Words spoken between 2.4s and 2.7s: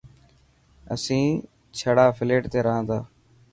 تي